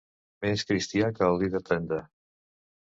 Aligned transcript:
Més 0.45 0.63
cristià 0.69 1.11
que 1.19 1.29
el 1.29 1.39
vi 1.45 1.53
de 1.59 1.63
tenda. 1.71 2.03